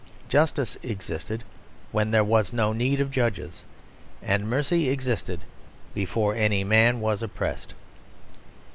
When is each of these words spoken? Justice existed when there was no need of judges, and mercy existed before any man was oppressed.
Justice 0.29 0.77
existed 0.81 1.43
when 1.91 2.09
there 2.09 2.23
was 2.23 2.51
no 2.51 2.73
need 2.73 2.99
of 2.99 3.11
judges, 3.11 3.63
and 4.19 4.49
mercy 4.49 4.89
existed 4.89 5.41
before 5.93 6.33
any 6.33 6.63
man 6.63 7.01
was 7.01 7.21
oppressed. 7.21 7.75